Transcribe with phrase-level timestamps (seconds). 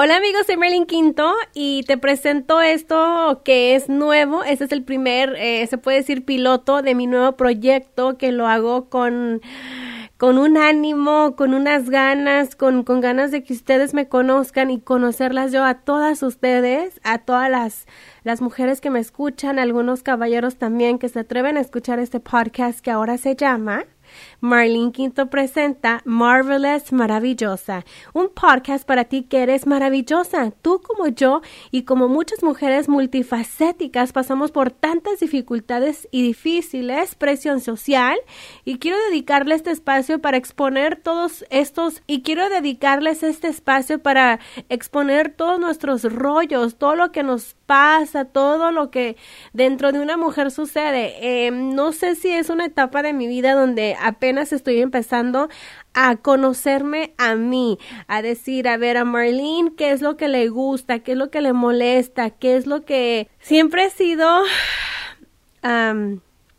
[0.00, 4.44] Hola amigos, soy Merlin Quinto y te presento esto que es nuevo.
[4.44, 8.46] Este es el primer, eh, se puede decir, piloto de mi nuevo proyecto que lo
[8.46, 9.40] hago con
[10.16, 14.80] con un ánimo, con unas ganas, con, con ganas de que ustedes me conozcan y
[14.80, 17.86] conocerlas yo a todas ustedes, a todas las,
[18.24, 22.80] las mujeres que me escuchan, algunos caballeros también que se atreven a escuchar este podcast
[22.80, 23.84] que ahora se llama
[24.40, 30.52] Marlene Quinto presenta Marvelous Maravillosa, un podcast para ti que eres maravillosa.
[30.62, 31.42] Tú como yo
[31.72, 38.16] y como muchas mujeres multifacéticas pasamos por tantas dificultades y difíciles, presión social
[38.64, 44.38] y quiero dedicarle este espacio para exponer todos estos y quiero dedicarles este espacio para
[44.68, 49.16] exponer todos nuestros rollos, todo lo que nos pasa, todo lo que
[49.52, 51.16] dentro de una mujer sucede.
[51.20, 55.48] Eh, no sé si es una etapa de mi vida donde apenas estoy empezando
[55.94, 60.48] a conocerme a mí, a decir, a ver a Marlene, qué es lo que le
[60.48, 64.42] gusta, qué es lo que le molesta, qué es lo que siempre he sido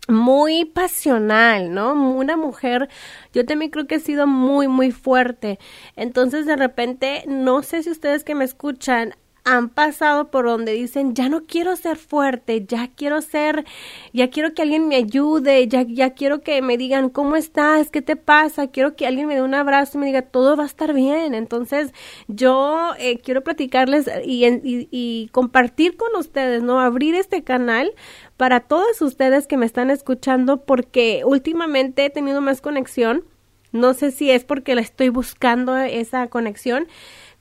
[0.08, 1.94] muy pasional, ¿no?
[1.94, 2.90] Una mujer,
[3.34, 5.60] yo también creo que he sido muy, muy fuerte.
[5.96, 9.16] Entonces, de repente, no sé si ustedes que me escuchan
[9.50, 13.66] han pasado por donde dicen, ya no quiero ser fuerte, ya quiero ser,
[14.14, 17.90] ya quiero que alguien me ayude, ya, ya quiero que me digan, ¿cómo estás?
[17.90, 18.68] ¿Qué te pasa?
[18.68, 21.34] Quiero que alguien me dé un abrazo y me diga, todo va a estar bien.
[21.34, 21.94] Entonces,
[22.28, 26.80] yo eh, quiero platicarles y, y, y compartir con ustedes, ¿no?
[26.80, 27.92] Abrir este canal
[28.38, 33.24] para todos ustedes que me están escuchando porque últimamente he tenido más conexión.
[33.72, 36.88] No sé si es porque la estoy buscando esa conexión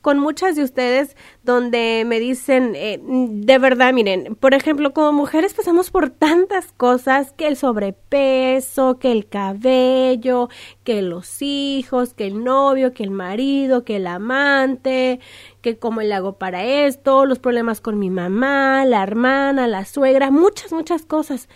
[0.00, 5.54] con muchas de ustedes donde me dicen, eh, de verdad, miren, por ejemplo, como mujeres
[5.54, 10.48] pasamos por tantas cosas, que el sobrepeso, que el cabello,
[10.84, 15.20] que los hijos, que el novio, que el marido, que el amante,
[15.62, 20.30] que cómo le hago para esto, los problemas con mi mamá, la hermana, la suegra,
[20.30, 21.48] muchas, muchas cosas.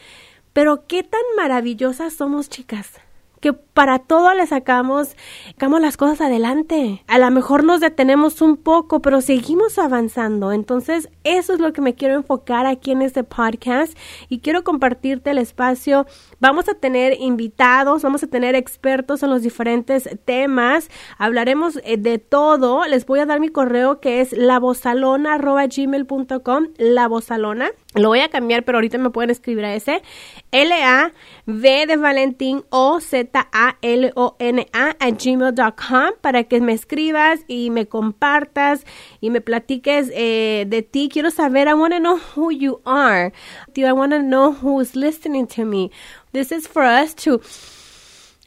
[0.52, 3.00] Pero qué tan maravillosas somos, chicas
[3.42, 5.16] que para todo le sacamos,
[5.48, 7.02] sacamos las cosas adelante.
[7.08, 10.52] A lo mejor nos detenemos un poco, pero seguimos avanzando.
[10.52, 13.98] Entonces, eso es lo que me quiero enfocar aquí en este podcast
[14.28, 16.06] y quiero compartirte el espacio.
[16.38, 20.88] Vamos a tener invitados, vamos a tener expertos en los diferentes temas.
[21.18, 22.86] Hablaremos eh, de todo.
[22.86, 27.72] Les voy a dar mi correo que es lavozalona.gmail.com, lavozalona.
[27.94, 30.02] Lo voy a cambiar, pero ahorita me pueden escribir a ese.
[30.50, 38.86] L-A-V de Valentín O Z-A-L-O-N-A a gmail.com para que me escribas y me compartas
[39.20, 41.10] y me platiques eh, de ti.
[41.12, 43.32] Quiero saber, I want to know who you are.
[43.76, 45.90] I want to know who's listening to me.
[46.32, 47.42] This is for us to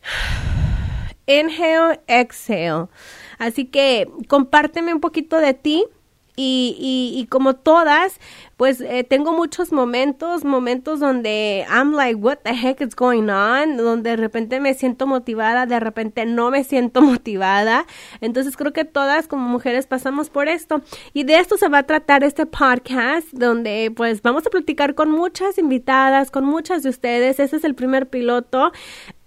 [1.27, 2.87] inhale, exhale.
[3.37, 5.85] Así que compárteme un poquito de ti
[6.35, 8.19] y, y, y como todas,
[8.57, 13.77] pues eh, tengo muchos momentos, momentos donde I'm like, what the heck is going on?
[13.77, 17.85] Donde de repente me siento motivada, de repente no me siento motivada.
[18.21, 20.81] Entonces creo que todas como mujeres pasamos por esto.
[21.13, 25.11] Y de esto se va a tratar este podcast, donde pues vamos a platicar con
[25.11, 27.39] muchas invitadas, con muchas de ustedes.
[27.39, 28.71] Ese es el primer piloto.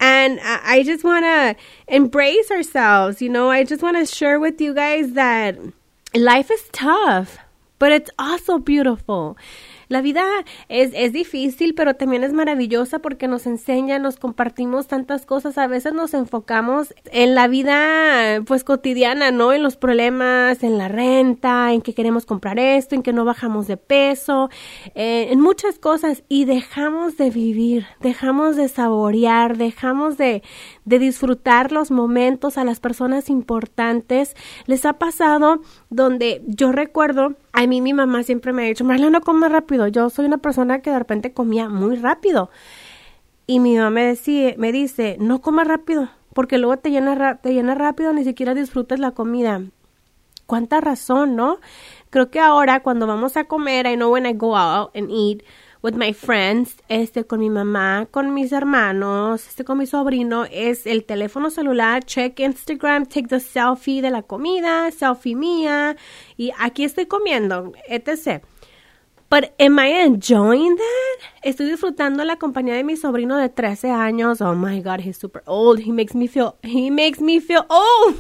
[0.00, 4.60] And I just want to embrace ourselves, you know, I just want to share with
[4.60, 5.56] you guys that
[6.14, 7.38] life is tough,
[7.78, 9.36] but it's also beautiful.
[9.88, 10.22] La vida
[10.69, 15.56] es, es difícil, pero también es maravillosa porque nos enseña, nos compartimos tantas cosas.
[15.56, 19.54] A veces nos enfocamos en la vida, pues cotidiana, ¿no?
[19.54, 23.66] En los problemas, en la renta, en que queremos comprar esto, en que no bajamos
[23.66, 24.50] de peso,
[24.94, 30.42] eh, en muchas cosas y dejamos de vivir, dejamos de saborear, dejamos de,
[30.88, 34.34] de disfrutar los momentos a las personas importantes.
[34.65, 35.60] Les ha pasado
[35.91, 39.87] donde yo recuerdo a mí mi mamá siempre me ha dicho, Marla, no come rápido.
[39.87, 42.50] Yo soy una persona que de repente comía muy rápido.
[43.47, 47.53] Y mi mamá me, decía, me dice, no comas rápido, porque luego te llena, te
[47.53, 49.62] llena rápido, ni siquiera disfrutas la comida.
[50.47, 51.59] Cuánta razón, ¿no?
[52.09, 55.43] Creo que ahora cuando vamos a comer, I know when I go out and eat,
[55.82, 60.86] with my friends, este, con mi mamá, con mis hermanos, este, con mi sobrino, es
[60.86, 65.96] el teléfono celular, check Instagram, take the selfie de la comida, selfie mía,
[66.36, 68.42] y aquí estoy comiendo, etc.
[69.30, 71.26] But am I enjoying that?
[71.42, 74.40] Estoy disfrutando la compañía de mi sobrino de 13 años.
[74.40, 75.81] Oh my God, he's super old.
[75.81, 78.16] He makes me feel, he makes me feel old.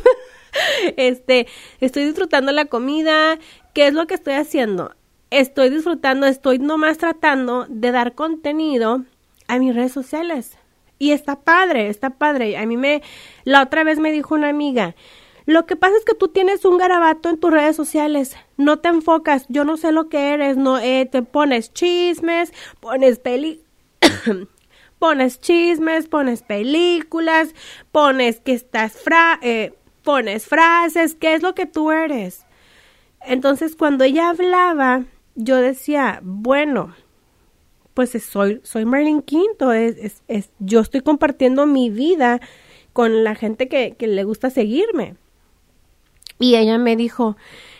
[0.98, 1.46] este,
[1.80, 3.38] estoy disfrutando la comida.
[3.72, 4.94] ¿Qué es lo que estoy haciendo?
[5.30, 9.04] Estoy disfrutando, estoy nomás tratando de dar contenido
[9.46, 10.58] a mis redes sociales.
[10.98, 12.56] Y está padre, está padre.
[12.56, 13.02] A mí me,
[13.44, 14.94] la otra vez me dijo una amiga,
[15.46, 18.88] Lo que pasa es que tú tienes un garabato en tus redes sociales, no te
[18.88, 23.62] enfocas, yo no sé lo que eres, no eh, te pones chismes, pones peli
[24.98, 27.54] pones chismes, pones películas,
[27.92, 29.72] pones que estás fra eh,
[30.04, 32.44] pones frases, ¿qué es lo que tú eres?
[33.22, 35.04] Entonces, cuando ella hablaba,
[35.38, 36.94] yo decía, bueno,
[37.94, 42.40] pues soy, soy Marilyn Quinto, es, es, yo estoy compartiendo mi vida
[42.92, 45.14] con la gente que, que le gusta seguirme.
[46.40, 47.36] Y ella me dijo,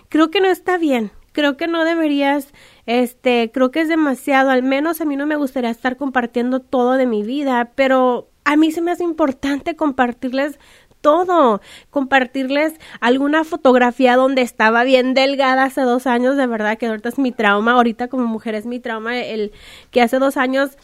[0.09, 2.55] creo que no está bien, creo que no deberías,
[2.87, 6.93] este, creo que es demasiado, al menos a mí no me gustaría estar compartiendo todo
[6.93, 10.61] de mi vida, pero a mí se me hace importante compartirles
[11.01, 11.61] todo,
[11.91, 17.19] compartirles alguna fotografía donde estaba bien delgada hace dos años, de verdad que ahorita es
[17.19, 19.53] mi trauma, ahorita como mujer es mi trauma, el
[19.91, 20.77] que hace dos años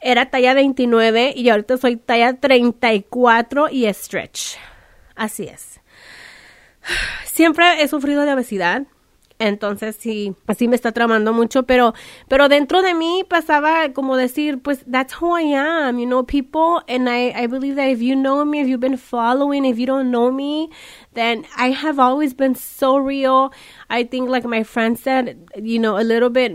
[0.00, 4.56] era talla 29 y ahorita soy talla 34 y stretch.
[5.14, 5.80] Así es.
[7.24, 8.82] Siempre he sufrido de obesidad,
[9.48, 11.94] entonces sí, así me está tramando mucho, pero,
[12.28, 16.82] pero dentro de mí pasaba como decir, pues that's who I am, you know, people,
[16.88, 19.86] and I, I believe that if you know me, if you've been following, if you
[19.86, 20.70] don't know me,
[21.14, 23.52] then I have always been so real.
[23.90, 26.52] I think like my friend said, you know, a little bit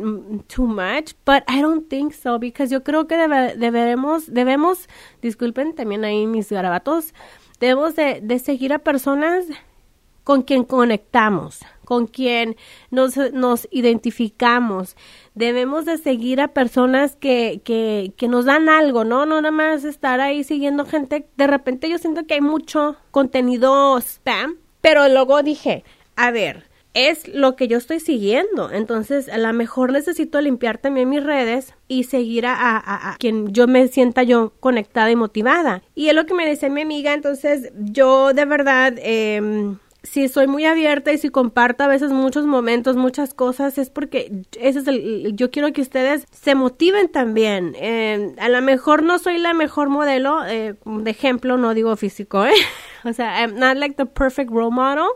[0.48, 4.88] too much, but I don't think so, because yo creo que debe, deberemos, debemos,
[5.22, 7.13] disculpen también ahí mis garabatos,
[7.60, 9.45] debemos de, de seguir a personas
[10.27, 12.57] con quien conectamos, con quien
[12.91, 14.97] nos, nos identificamos.
[15.35, 19.25] Debemos de seguir a personas que, que, que nos dan algo, ¿no?
[19.25, 21.29] No nada más estar ahí siguiendo gente.
[21.38, 25.85] De repente yo siento que hay mucho contenido spam, pero luego dije,
[26.18, 28.69] a ver, es lo que yo estoy siguiendo.
[28.69, 33.53] Entonces, a lo mejor necesito limpiar también mis redes y seguir a, a, a, quien
[33.53, 35.83] yo me sienta yo conectada y motivada.
[35.95, 37.13] Y es lo que me dice mi amiga.
[37.13, 38.94] Entonces, yo de verdad...
[38.97, 43.89] Eh, si soy muy abierta y si comparto a veces muchos momentos, muchas cosas, es
[43.89, 47.75] porque ese es yo quiero que ustedes se motiven también.
[47.77, 52.45] Eh, a lo mejor no soy la mejor modelo, eh, de ejemplo, no digo físico,
[52.45, 52.53] ¿eh?
[53.03, 55.07] o sea, I'm not like the perfect role model,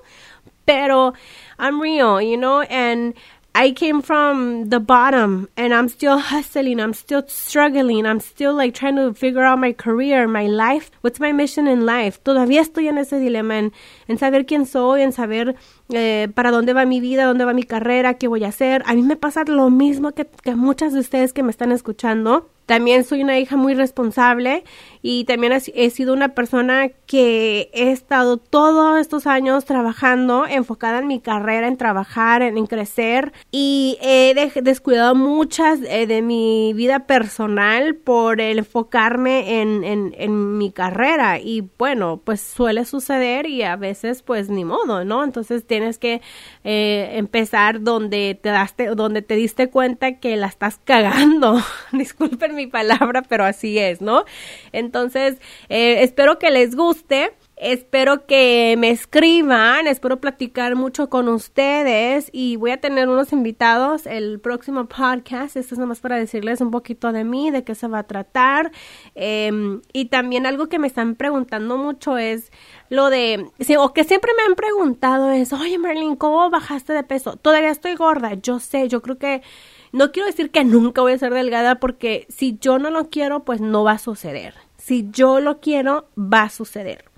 [0.65, 1.13] pero
[1.57, 3.15] I'm real, you know, and
[3.53, 6.79] I came from the bottom and I'm still hustling.
[6.79, 8.05] I'm still struggling.
[8.05, 10.89] I'm still like trying to figure out my career, my life.
[11.01, 12.23] What's my mission in life?
[12.23, 13.73] Todavía estoy en ese dilema, en,
[14.07, 15.55] en saber quién soy, en saber
[15.91, 18.83] eh, para dónde va mi vida, dónde va mi carrera, qué voy a hacer.
[18.85, 22.49] A mí me pasa lo mismo que, que muchas de ustedes que me están escuchando.
[22.71, 24.63] También soy una hija muy responsable
[25.01, 31.07] y también he sido una persona que he estado todos estos años trabajando, enfocada en
[31.07, 37.95] mi carrera, en trabajar, en, crecer y he descuidado muchas eh, de mi vida personal
[37.95, 43.75] por el enfocarme en, en, en, mi carrera y bueno, pues suele suceder y a
[43.75, 45.25] veces pues ni modo, ¿no?
[45.25, 46.21] Entonces tienes que
[46.63, 51.59] eh, empezar donde te, daste, donde te diste cuenta que la estás cagando.
[51.91, 54.25] Disculpen mi palabra, pero así es, ¿no?
[54.71, 55.39] Entonces,
[55.69, 57.33] eh, espero que les guste.
[57.63, 64.07] Espero que me escriban, espero platicar mucho con ustedes y voy a tener unos invitados
[64.07, 65.55] el próximo podcast.
[65.55, 68.71] Esto es nomás para decirles un poquito de mí, de qué se va a tratar.
[69.13, 72.51] Em, y también algo que me están preguntando mucho es
[72.89, 73.45] lo de,
[73.77, 77.35] o que siempre me han preguntado es, oye Merlin, ¿cómo bajaste de peso?
[77.35, 79.43] Todavía estoy gorda, yo sé, yo creo que
[79.91, 83.43] no quiero decir que nunca voy a ser delgada porque si yo no lo quiero,
[83.43, 84.55] pues no va a suceder.
[84.77, 87.10] Si yo lo quiero, va a suceder.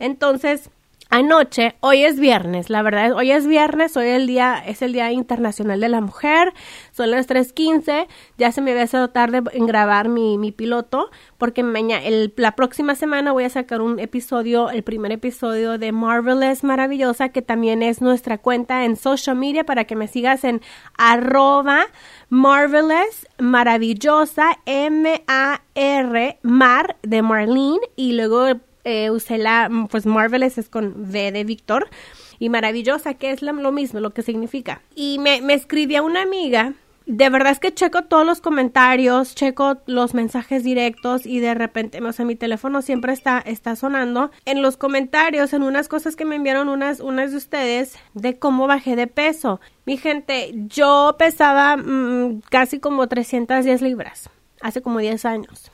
[0.00, 0.70] Entonces,
[1.10, 5.12] anoche, hoy es viernes, la verdad, hoy es viernes, hoy el día, es el Día
[5.12, 6.54] Internacional de la Mujer,
[6.92, 8.06] son las 3.15,
[8.38, 12.02] ya se me había hecho tarde en grabar mi, mi piloto, porque mañana,
[12.36, 17.42] la próxima semana voy a sacar un episodio, el primer episodio de Marvelous Maravillosa, que
[17.42, 20.62] también es nuestra cuenta en social media, para que me sigas en
[20.96, 21.86] arroba
[22.30, 31.08] Marvelous Maravillosa, M-A-R, Mar de Marlene, y luego eh, usé la, pues Marvelous es con
[31.08, 31.88] V de Víctor
[32.38, 34.80] y maravillosa, que es lo, mismo, lo que significa.
[34.94, 36.74] Y me, me escribía una amiga
[37.10, 42.00] de verdad es que checo todos los comentarios, checo los mensajes directos y de repente,
[42.00, 44.30] o sea, mi teléfono siempre está, está sonando.
[44.44, 48.68] En los comentarios, en unas cosas que me enviaron unas, unas de ustedes de cómo
[48.68, 49.60] bajé de peso.
[49.86, 55.72] Mi gente, yo pesaba mm, casi como 310 libras hace como 10 años.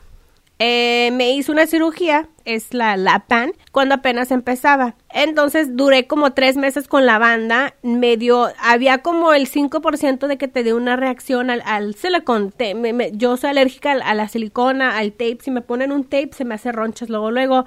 [0.58, 4.94] Eh, me hizo una cirugía, es la LAPAN, cuando apenas empezaba.
[5.10, 10.48] Entonces duré como tres meses con la banda, medio, había como el 5% de que
[10.48, 12.54] te dé una reacción al, al silicón.
[13.12, 15.38] yo soy alérgica a, la silicona, al tape.
[15.42, 17.64] Si me ponen un tape se me hace ronchas luego, luego.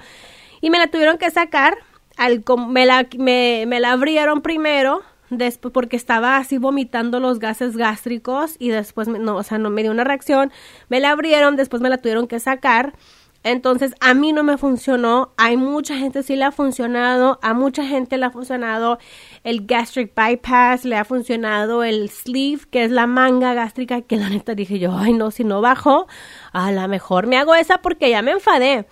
[0.60, 1.78] Y me la tuvieron que sacar
[2.16, 7.76] al, me, la, me, me la abrieron primero después porque estaba así vomitando los gases
[7.76, 10.52] gástricos y después no, o sea, no me dio una reacción,
[10.88, 12.94] me la abrieron, después me la tuvieron que sacar.
[13.42, 15.32] Entonces, a mí no me funcionó.
[15.38, 17.38] Hay mucha gente sí le ha funcionado.
[17.42, 18.98] A mucha gente le ha funcionado
[19.44, 24.28] el gastric bypass, le ha funcionado el sleeve, que es la manga gástrica, que la
[24.28, 26.06] neta dije yo, ay no, si no bajo,
[26.52, 28.86] a lo mejor me hago esa porque ya me enfadé.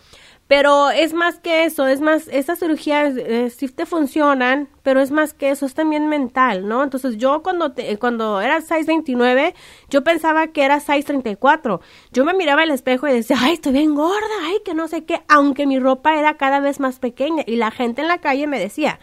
[0.46, 5.10] Pero es más que eso, es más, esas cirugías eh, sí te funcionan, pero es
[5.10, 6.82] más que eso, es también mental, ¿no?
[6.82, 9.52] Entonces yo cuando, te, cuando era 6'29,
[9.90, 11.80] yo pensaba que era 6'34.
[12.10, 15.04] Yo me miraba al espejo y decía, ay, estoy bien gorda, ay, que no sé
[15.04, 17.44] qué, aunque mi ropa era cada vez más pequeña.
[17.46, 18.98] Y la gente en la calle me decía,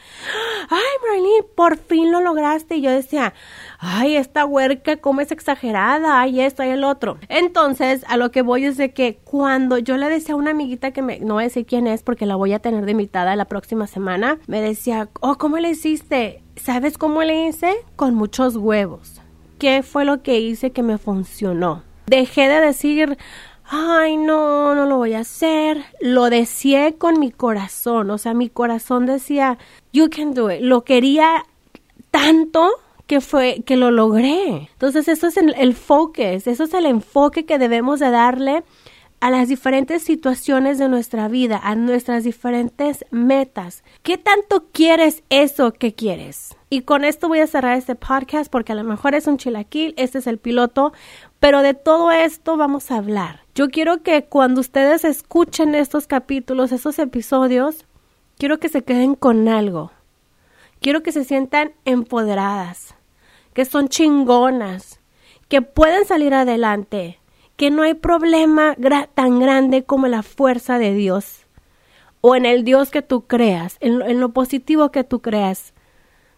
[0.71, 2.77] ay, Marlene, por fin lo lograste.
[2.77, 3.35] Y yo decía,
[3.77, 7.19] ay, esta huerca, cómo es exagerada, ay, esto, ay, el otro.
[7.29, 10.89] Entonces, a lo que voy es de que cuando yo le decía a una amiguita
[10.89, 13.35] que me, no voy a decir quién es porque la voy a tener de invitada
[13.35, 16.41] la próxima semana, me decía, oh, ¿cómo le hiciste?
[16.55, 17.75] ¿Sabes cómo le hice?
[17.96, 19.22] Con muchos huevos.
[19.60, 21.84] ¿Qué fue lo que hice que me funcionó?
[22.08, 23.17] Dejé de decir,
[23.65, 25.84] ay, no, no lo voy a hacer.
[26.00, 28.10] Lo deseé con mi corazón.
[28.10, 29.58] O sea, mi corazón decía,
[29.94, 30.62] you can do it.
[30.62, 31.46] Lo quería
[32.12, 32.70] tanto
[33.08, 34.70] que fue que lo logré.
[34.74, 38.63] Entonces, eso es el, el focus, eso es el enfoque que debemos de darle
[39.19, 43.84] a las diferentes situaciones de nuestra vida, a nuestras diferentes metas.
[44.03, 46.55] ¿Qué tanto quieres eso que quieres?
[46.69, 49.93] Y con esto voy a cerrar este podcast porque a lo mejor es un chilaquil,
[49.98, 50.93] este es el piloto,
[51.39, 53.41] pero de todo esto vamos a hablar.
[53.55, 57.86] Yo quiero que cuando ustedes escuchen estos capítulos, estos episodios,
[58.38, 59.91] quiero que se queden con algo.
[60.81, 62.95] Quiero que se sientan empoderadas,
[63.53, 65.00] que son chingonas,
[65.48, 67.19] que pueden salir adelante,
[67.55, 68.75] que no hay problema
[69.13, 71.45] tan grande como la fuerza de Dios
[72.21, 75.74] o en el Dios que tú creas, en en lo positivo que tú creas.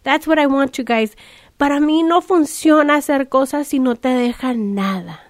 [0.02, 1.16] That's what I want you guys.
[1.56, 5.20] Para mí no funciona hacer cosas si no te dejan nada.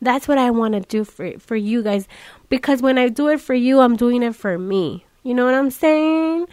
[0.00, 2.08] That's what I want to do for, for you guys.
[2.48, 5.04] Because when I do it for you, I'm doing it for me.
[5.22, 6.46] You know what I'm saying?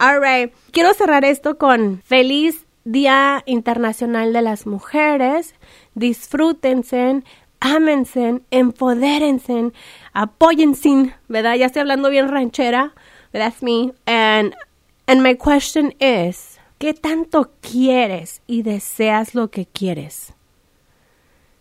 [0.00, 0.52] All right.
[0.72, 5.54] Quiero cerrar esto con feliz Día Internacional de las Mujeres.
[5.94, 7.22] Disfrútense,
[7.60, 9.72] ámense, empodérense,
[10.12, 11.56] apóyense, ¿verdad?
[11.56, 12.92] Ya estoy hablando bien ranchera,
[13.32, 13.92] that's me.
[14.06, 14.54] And,
[15.06, 20.34] and my question is, ¿qué tanto quieres y deseas lo que quieres?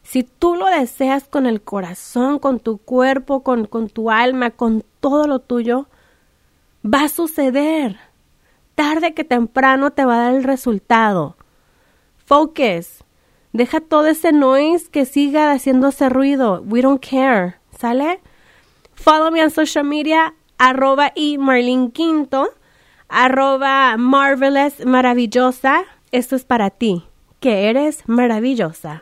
[0.04, 4.86] Si tú lo deseas con el corazón, con tu cuerpo, con, con tu alma, con
[5.02, 5.88] todo lo tuyo,
[6.86, 8.00] va a suceder.
[8.76, 11.36] Tarde que temprano te va a dar el resultado.
[12.26, 13.04] Focus.
[13.58, 16.62] Deja todo ese noise que siga haciéndose ruido.
[16.68, 17.56] We don't care.
[17.76, 18.20] ¿Sale?
[18.94, 22.50] Follow me on social media, arroba y Marlene Quinto,
[23.10, 25.86] arroba marvelous maravillosa.
[26.12, 27.06] Esto es para ti,
[27.40, 29.02] que eres maravillosa.